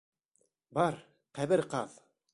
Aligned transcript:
Бар, 0.79 0.97
ҡәбер 1.41 1.67
ҡаҙ! 1.75 1.99